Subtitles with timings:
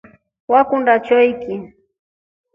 [0.51, 1.53] Wekunda choiki?